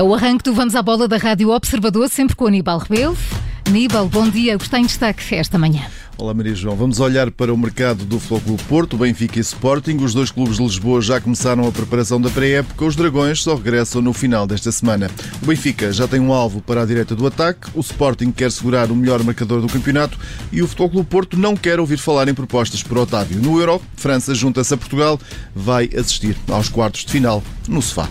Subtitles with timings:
[0.00, 3.14] É o arranque do Vamos à Bola da Rádio Observador, sempre com Aníbal Rebelo.
[3.66, 4.54] Aníbal, bom dia.
[4.54, 5.82] Está em destaque esta manhã?
[6.16, 9.98] Olá Maria João, vamos olhar para o mercado do Futebol Porto, Benfica e Sporting.
[9.98, 12.82] Os dois clubes de Lisboa já começaram a preparação da pré-época.
[12.82, 15.10] Os Dragões só regressam no final desta semana.
[15.42, 18.90] O Benfica já tem um alvo para a direita do ataque, o Sporting quer segurar
[18.90, 20.18] o melhor marcador do campeonato
[20.50, 23.38] e o Futebol Porto não quer ouvir falar em propostas por Otávio.
[23.38, 25.20] No Euro, França junta-se a Portugal,
[25.54, 28.08] vai assistir aos quartos de final no sofá.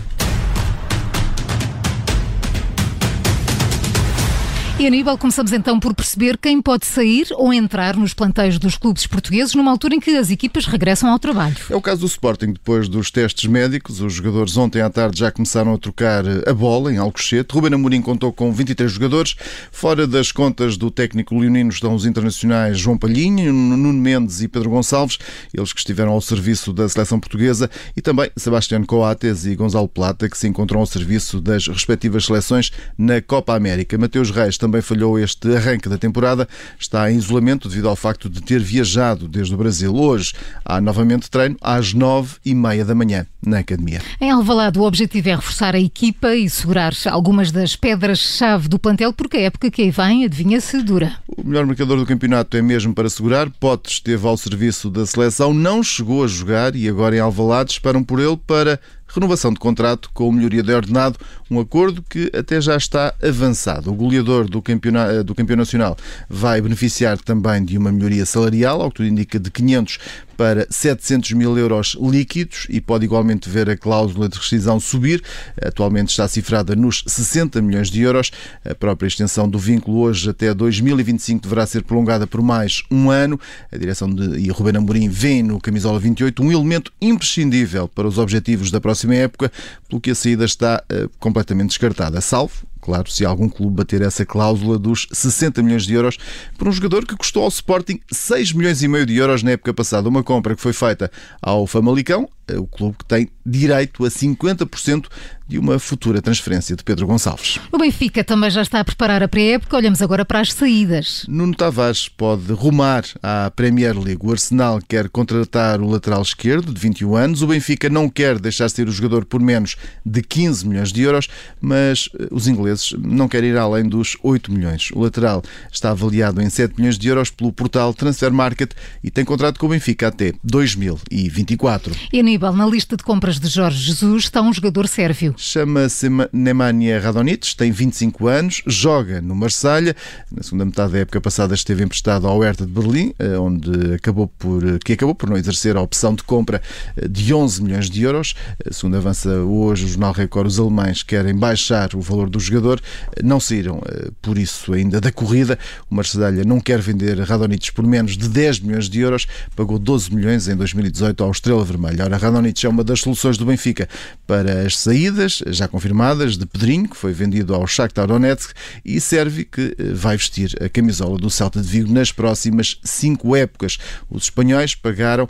[4.80, 9.06] E Aníbal, começamos então por perceber quem pode sair ou entrar nos planteios dos clubes
[9.06, 11.54] portugueses numa altura em que as equipas regressam ao trabalho.
[11.68, 12.54] É o caso do Sporting.
[12.54, 16.90] Depois dos testes médicos, os jogadores ontem à tarde já começaram a trocar a bola
[16.90, 17.52] em Alcochete.
[17.54, 19.36] Ruben Amorim contou com 23 jogadores.
[19.70, 24.70] Fora das contas do técnico leonino estão os internacionais João Palhinha, Nuno Mendes e Pedro
[24.70, 25.18] Gonçalves,
[25.52, 30.26] eles que estiveram ao serviço da seleção portuguesa, e também Sebastião Coates e Gonzalo Plata,
[30.26, 33.98] que se encontram ao serviço das respectivas seleções na Copa América.
[33.98, 36.48] Mateus Reis também também falhou este arranque da temporada.
[36.78, 39.92] Está em isolamento devido ao facto de ter viajado desde o Brasil.
[39.94, 40.32] Hoje
[40.64, 44.00] há novamente treino às nove e meia da manhã na academia.
[44.20, 49.12] Em Alvalade, o objetivo é reforçar a equipa e segurar algumas das pedras-chave do plantel,
[49.12, 51.14] porque a época que aí vem, adivinha-se, dura.
[51.26, 53.50] O melhor marcador do campeonato é mesmo para segurar.
[53.50, 58.04] Potes esteve ao serviço da seleção, não chegou a jogar e agora em Alvalade esperam
[58.04, 58.78] por ele para
[59.14, 61.18] renovação de contrato com melhoria de ordenado,
[61.50, 63.90] um acordo que até já está avançado.
[63.90, 65.96] O goleador do campeonato, eh, do nacional
[66.28, 69.98] vai beneficiar também de uma melhoria salarial, ao que tudo indica de 500
[70.40, 75.22] para 700 mil euros líquidos e pode igualmente ver a cláusula de rescisão subir.
[75.62, 78.30] Atualmente está cifrada nos 60 milhões de euros.
[78.64, 83.38] A própria extensão do vínculo hoje até 2025 deverá ser prolongada por mais um ano.
[83.70, 88.16] A direção de e Ruben Amorim vê no camisola 28 um elemento imprescindível para os
[88.16, 89.52] objetivos da próxima época,
[89.90, 92.18] pelo que a saída está uh, completamente descartada.
[92.22, 96.16] Salvo Claro, se algum clube bater essa cláusula dos 60 milhões de euros
[96.56, 99.74] por um jogador que custou ao Sporting 6 milhões e meio de euros na época
[99.74, 101.10] passada, uma compra que foi feita
[101.42, 102.28] ao Famalicão,
[102.58, 105.06] o clube que tem direito a 50%
[105.50, 107.58] de uma futura transferência de Pedro Gonçalves.
[107.72, 109.76] O Benfica também já está a preparar a pré-época.
[109.76, 111.26] Olhamos agora para as saídas.
[111.28, 114.20] Nuno Tavares pode rumar à Premier League.
[114.22, 117.42] O Arsenal quer contratar o lateral esquerdo, de 21 anos.
[117.42, 119.74] O Benfica não quer deixar ser o jogador por menos
[120.06, 121.26] de 15 milhões de euros,
[121.60, 124.90] mas eh, os ingleses não querem ir além dos 8 milhões.
[124.94, 128.70] O lateral está avaliado em 7 milhões de euros pelo portal Transfer Market
[129.02, 131.92] e tem contrato com o Benfica até 2024.
[132.12, 135.34] E Aníbal, na lista de compras de Jorge Jesus está um jogador sérvio.
[135.36, 139.94] Chama-se Nemanja Radonjic, tem 25 anos, joga no Marselha.
[140.32, 144.26] Na segunda metade da época passada esteve emprestado ao Hertha de Berlim, eh, onde acabou
[144.26, 146.62] por, que acabou por não exercer a opção de compra
[146.96, 148.34] eh, de 11 milhões de euros.
[148.64, 152.80] Eh, segundo avança hoje o jornal Record, os alemães querem baixar o valor do jogador.
[153.22, 153.82] Não saíram,
[154.22, 155.58] por isso, ainda da corrida.
[155.90, 160.14] O Marselha não quer vender Radonjic por menos de 10 milhões de euros, pagou 12
[160.14, 162.04] milhões em 2018 ao Estrela Vermelha.
[162.04, 163.88] Ora, Radonjic é uma das soluções do Benfica
[164.26, 168.52] para as saídas, já confirmadas, de Pedrinho, que foi vendido ao Shakhtar Donetsk,
[168.84, 173.34] e Servi, que eh, vai vestir a camisola do Celta de Vigo nas próximas cinco
[173.34, 173.78] épocas.
[174.10, 175.28] Os espanhóis pagaram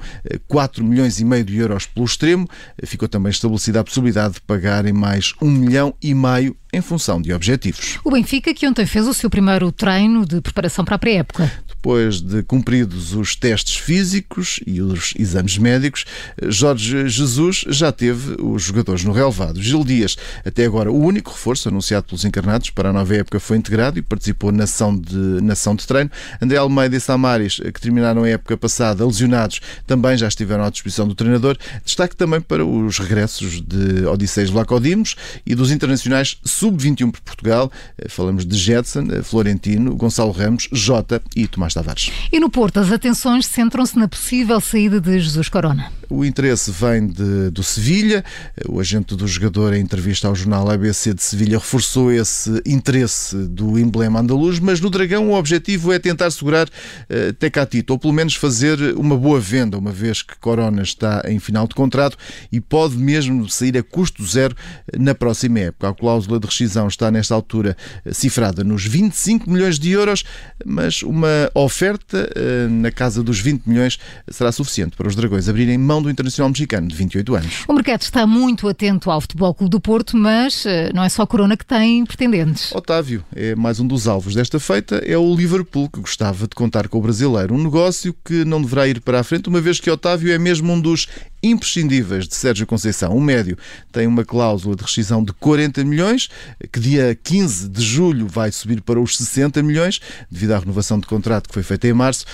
[0.49, 2.49] 4 eh, milhões e meio de euros pelo extremo.
[2.84, 7.33] Ficou também estabelecida a possibilidade de pagarem mais 1 milhão e meio em função de
[7.33, 7.99] objetivos.
[8.05, 11.51] O Benfica, que ontem fez o seu primeiro treino de preparação para a pré-época.
[11.69, 16.05] Depois de cumpridos os testes físicos e os exames médicos,
[16.43, 19.63] Jorge Jesus já teve os jogadores no relevado.
[19.63, 23.57] Gil Dias, até agora o único reforço anunciado pelos encarnados para a nova época, foi
[23.57, 26.11] integrado e participou na ação de, na ação de treino.
[26.41, 31.09] André Almeida e Samaris, que terminaram a época passada lesionados, também já estiveram à disposição
[31.09, 31.57] do treinador.
[31.83, 35.17] Destaque também para os regressos de Odisseis Vlacodimos
[35.47, 37.72] e dos internacionais sub-21 por Portugal.
[38.09, 42.10] Falamos de Jetson, Florentino, Gonçalo Ramos, Jota e Tomás Tavares.
[42.30, 45.91] E no Porto, as atenções centram-se na possível saída de Jesus Corona.
[46.10, 48.24] O interesse vem de, do Sevilha.
[48.68, 53.78] O agente do jogador, em entrevista ao jornal ABC de Sevilha, reforçou esse interesse do
[53.78, 58.34] emblema andaluz, mas no Dragão o objetivo é tentar segurar uh, Tecatito, ou pelo menos
[58.34, 62.16] fazer uma boa venda, uma vez que Corona está em final de contrato
[62.51, 64.56] e pode mesmo sair a custo zero
[64.98, 65.91] na próxima época.
[65.91, 67.77] A cláusula de rescisão está nesta altura
[68.13, 70.25] cifrada nos 25 milhões de euros,
[70.65, 73.99] mas uma oferta uh, na casa dos 20 milhões
[74.31, 77.65] será suficiente para os Dragões abrirem mão do internacional mexicano de 28 anos.
[77.69, 81.23] O mercado está muito atento ao Futebol Clube do Porto, mas eh, não é só
[81.23, 82.73] a Corona que tem pretendentes.
[82.73, 86.89] Otávio é mais um dos alvos desta feita, é o Liverpool, que gostava de contar
[86.89, 87.55] com o brasileiro.
[87.55, 90.73] Um negócio que não deverá ir para a frente, uma vez que Otávio é mesmo
[90.73, 91.07] um dos
[91.42, 93.16] imprescindíveis de Sérgio Conceição.
[93.16, 93.57] O médio
[93.92, 96.28] tem uma cláusula de rescisão de 40 milhões,
[96.72, 100.01] que dia 15 de julho vai subir para os 60 milhões,
[100.31, 102.25] devido à renovação de contrato que foi feita em março.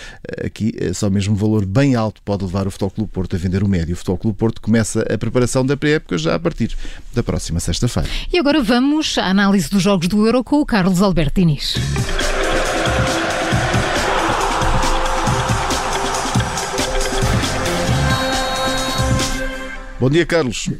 [0.44, 3.38] Aqui, é só mesmo um valor bem alto pode levar o Futebol Clube Porto a
[3.38, 3.94] vender o médio.
[3.94, 6.76] O Futebol Clube Porto começa a preparação da pré-época já a partir
[7.14, 8.08] da próxima sexta-feira.
[8.32, 11.74] E agora vamos à análise dos jogos do Euro com o Carlos Alberto Inês.
[20.06, 20.70] Bom dia, Carlos.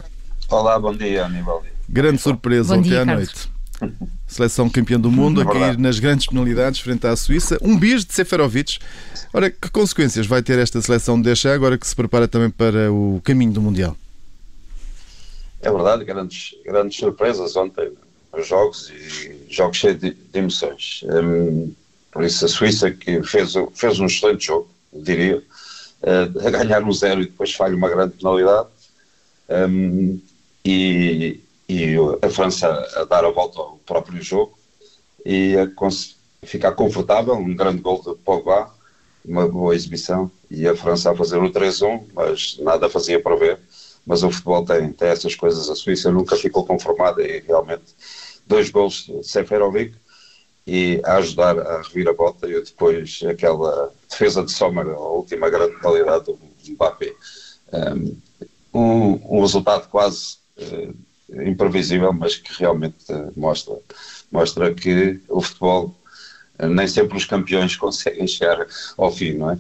[0.49, 1.65] Olá, bom dia, Aníbal.
[1.89, 3.51] Grande surpresa bom ontem dia, à Carlos.
[3.81, 4.01] noite.
[4.25, 7.59] Seleção campeã do mundo É a cair nas grandes penalidades frente à Suíça.
[7.61, 8.79] Um bis de Seferovic.
[9.35, 13.21] Ora, que consequências vai ter esta seleção deixa agora que se prepara também para o
[13.25, 13.97] caminho do Mundial?
[15.61, 17.91] É verdade, grandes, grandes surpresas ontem
[18.33, 21.05] nos jogos e jogos cheios de, de emoções.
[21.05, 21.73] Hum,
[22.13, 25.43] por isso a Suíça que fez, fez um excelente jogo, diria,
[26.05, 28.69] eh, a ganhar um zero e depois falha uma grande penalidade.
[29.49, 30.21] Hum,
[30.65, 34.59] e, e a França a dar a volta ao próprio jogo
[35.25, 38.71] e a ficar confortável, um grande gol de Pogba,
[39.25, 43.59] uma boa exibição e a França a fazer o 3-1, mas nada fazia para ver.
[44.07, 45.69] Mas o futebol tem, tem essas coisas.
[45.69, 47.85] A Suíça nunca ficou conformada e realmente
[48.47, 49.95] dois gols de Seferovic
[50.65, 56.25] e a ajudar a reviravolta e depois aquela defesa de Sommer, a última grande qualidade
[56.25, 56.39] do
[56.69, 57.13] Mbappé.
[57.73, 58.17] Um,
[58.79, 60.91] um resultado quase eh,
[61.47, 63.75] imprevisível, mas que realmente eh, mostra,
[64.31, 65.95] mostra que o futebol
[66.59, 69.59] eh, nem sempre os campeões conseguem chegar ao fim, não é?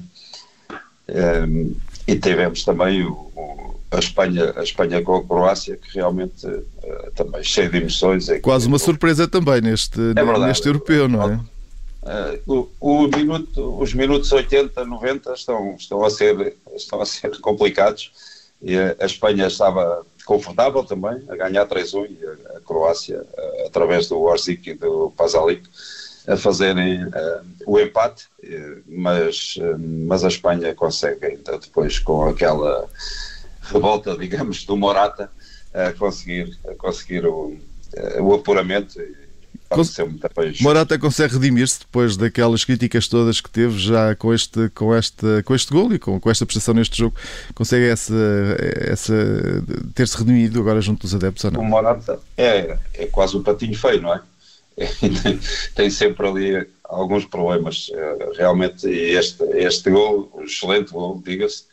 [1.09, 1.75] Um,
[2.07, 7.11] e tivemos também o, o- a, Espanha, a Espanha com a Croácia, que realmente eh,
[7.15, 8.29] também cheio de emoções.
[8.29, 10.41] É que- Quase uma surpresa também neste, verdade.
[10.47, 11.41] neste europeu, não é?
[12.05, 17.39] Eh, o, o minuto, os minutos 80, 90 estão, estão, a ser, estão a ser
[17.41, 18.11] complicados.
[18.63, 23.25] E a, Espanha estava confortável também, a ganhar 3-1, e a, Croácia,
[23.67, 25.69] através do Orzic e do Pasalic,
[26.27, 28.27] a fazerem eh, o empate,
[28.87, 32.89] mas, eh, mas a Espanha consegue ainda depois com aquela
[33.63, 35.31] revolta, digamos, do Morata,
[35.73, 37.57] a conseguir, conseguir o,
[37.95, 39.01] eh, o apuramento.
[39.69, 39.89] Depois-
[40.61, 45.55] Morata consegue redimir-se depois daquelas críticas todas que teve já com este, com este, com
[45.55, 47.17] este gol e com, com esta prestação neste jogo.
[47.55, 48.15] Consegue essa,
[48.81, 49.15] essa
[49.95, 51.65] ter-se redimido agora junto dos adeptos ou o não?
[51.65, 54.21] Morata é, é quase um patinho feio, não é?
[55.23, 55.41] tem,
[55.75, 57.91] tem sempre ali alguns problemas.
[57.95, 61.65] eh, Realmente, este, este gol, um excelente gol, diga-se,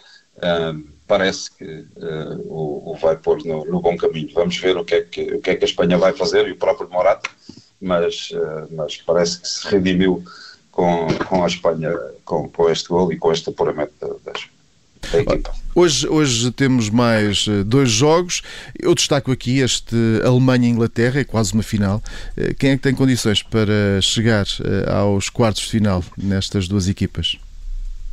[0.41, 0.73] eh,
[1.07, 4.29] parece que eh, o, o vai pôr no, no bom caminho.
[4.33, 6.51] Vamos ver o que, é que, o que é que a Espanha vai fazer e
[6.53, 7.29] o próprio Morata,
[7.83, 10.23] mas, eh, mas parece que se redimiu
[10.71, 11.91] com, com a Espanha,
[12.23, 15.53] com, com este gol e com este apuramento da, da, equipa.
[15.75, 18.41] Hoje, hoje temos mais eh, dois jogos.
[18.79, 19.95] Eu destaco aqui este
[20.25, 22.01] Alemanha-Inglaterra, é quase uma final.
[22.37, 24.47] Eh, Quem é que tem condições para chegar
[24.87, 27.37] aos quartos de final nestas duas equipas?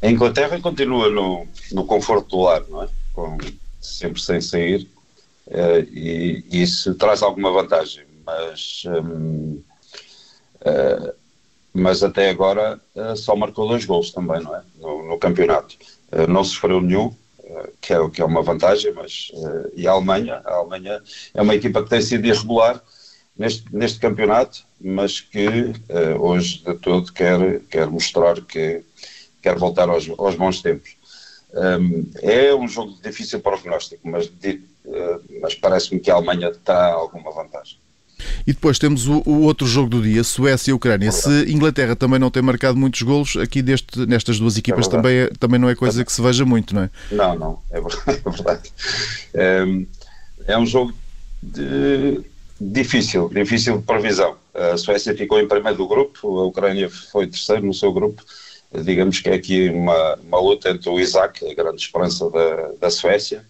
[0.03, 2.89] A Inglaterra continua no, no conforto do lar, não é?
[3.13, 3.39] Com,
[3.81, 4.89] sempre sem sair,
[5.93, 9.63] e, e isso traz alguma vantagem, mas, hum,
[10.65, 11.15] eh,
[11.75, 14.63] mas até agora eh, só marcou dois gols também, não é?
[14.77, 15.77] No, no campeonato.
[16.13, 17.15] Eh, não sofreu nenhum,
[17.81, 19.33] que, é, que é uma vantagem, mas
[19.77, 21.03] e a Alemanha, a Alemanha
[21.35, 22.83] é uma equipa que tem sido irregular
[23.37, 25.49] neste, neste campeonato, mas que
[26.21, 28.85] hoje de todo quer, quer mostrar que
[29.43, 30.97] quer voltar aos, aos bons tempos.
[31.55, 36.53] Um, é um jogo de difícil prognóstico, mas, di- uh, mas parece-me que a Alemanha
[36.53, 37.80] terá alguma vantagem.
[38.47, 41.13] E depois temos o, o outro jogo do dia, Suécia e Ucrânia.
[41.13, 45.03] Se Inglaterra também não tem marcado muitos golos, aqui deste, nestas duas equipas verdade.
[45.03, 46.91] também, é- também não é coisa que se veja muito, não é?
[47.13, 47.79] Não, não, é
[48.11, 48.73] é verdade.
[49.67, 49.87] Um,
[50.47, 50.93] é um jogo
[51.43, 52.21] de-
[52.61, 54.37] difícil, difícil de previsão.
[54.55, 58.23] A Suécia ficou em primeiro do grupo, a Ucrânia foi terceiro no seu grupo.
[58.85, 62.91] Digamos que é aqui uma, uma luta entre o Isaac, a grande esperança da, da
[62.91, 63.45] Suécia,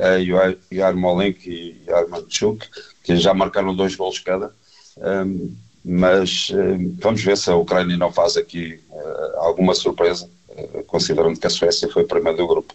[0.00, 2.66] eh, e o Ar- Yarmolenko e Yarmanchuk,
[3.04, 4.52] que já marcaram dois golos cada.
[4.96, 6.52] Um, mas
[6.98, 11.50] vamos ver se a Ucrânia não faz aqui eh, alguma surpresa, eh, considerando que a
[11.50, 12.74] Suécia foi primeiro do grupo.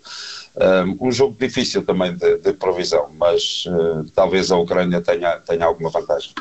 [0.58, 5.66] Um, um jogo difícil também de, de previsão, mas eh, talvez a Ucrânia tenha, tenha
[5.66, 6.32] alguma vantagem.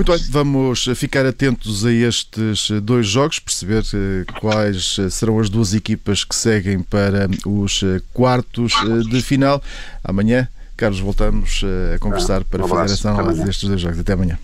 [0.00, 5.50] Muito bem, vamos ficar atentos a estes dois jogos, perceber eh, quais eh, serão as
[5.50, 8.72] duas equipas que seguem para os eh, quartos
[9.10, 9.62] de final.
[10.02, 11.62] Amanhã, Carlos, voltamos
[11.94, 13.44] a conversar para essa Até análise amanhã.
[13.44, 13.98] destes dois jogos.
[13.98, 14.38] Até amanhã.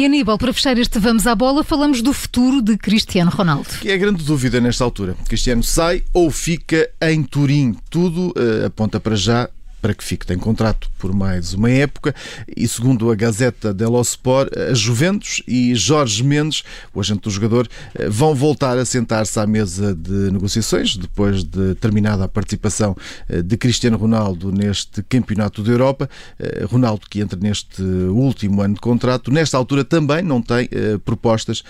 [0.00, 3.68] E Aníbal, para fechar este Vamos à Bola, falamos do futuro de Cristiano Ronaldo.
[3.82, 5.14] Que é a grande dúvida nesta altura.
[5.28, 7.76] Cristiano sai ou fica em Turim?
[7.90, 10.26] Tudo uh, aponta para já para que fique.
[10.26, 12.14] Tem contrato por mais uma época
[12.56, 16.62] e, segundo a Gazeta dello Sport, a Juventus e Jorge Mendes,
[16.94, 21.74] o agente do jogador, eh, vão voltar a sentar-se à mesa de negociações depois de
[21.76, 22.96] terminada a participação
[23.28, 26.08] eh, de Cristiano Ronaldo neste Campeonato da Europa.
[26.38, 30.68] Eh, Ronaldo, que entra neste último ano de contrato, nesta altura também não tem
[31.04, 31.62] propostas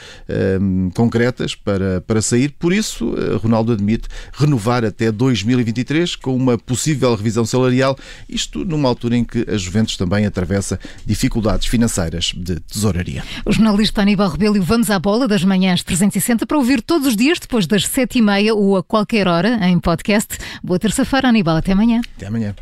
[0.95, 7.45] concretas para, para sair, por isso, Ronaldo admite renovar até 2023 com uma possível revisão
[7.45, 7.97] salarial
[8.29, 13.23] isto numa altura em que a Juventus também atravessa dificuldades financeiras de tesouraria.
[13.45, 17.39] O jornalista Aníbal Rebelo, vamos à bola das manhãs 360 para ouvir todos os dias
[17.39, 20.39] depois das sete e meia ou a qualquer hora em podcast.
[20.63, 21.57] Boa terça-feira, Aníbal.
[21.57, 22.01] Até amanhã.
[22.17, 22.55] Até amanhã.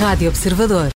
[0.00, 0.99] Rádio Observador.